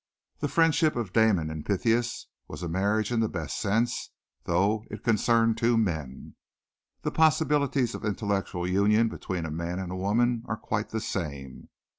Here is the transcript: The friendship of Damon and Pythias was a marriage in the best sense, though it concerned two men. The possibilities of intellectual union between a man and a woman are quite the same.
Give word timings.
The 0.39 0.47
friendship 0.47 0.95
of 0.95 1.13
Damon 1.13 1.51
and 1.51 1.63
Pythias 1.63 2.25
was 2.47 2.63
a 2.63 2.67
marriage 2.67 3.11
in 3.11 3.19
the 3.19 3.29
best 3.29 3.59
sense, 3.59 4.09
though 4.45 4.83
it 4.89 5.03
concerned 5.03 5.59
two 5.59 5.77
men. 5.77 6.33
The 7.03 7.11
possibilities 7.11 7.93
of 7.93 8.03
intellectual 8.03 8.67
union 8.67 9.09
between 9.09 9.45
a 9.45 9.51
man 9.51 9.77
and 9.77 9.91
a 9.91 9.95
woman 9.95 10.41
are 10.47 10.57
quite 10.57 10.89
the 10.89 11.01
same. 11.01 11.69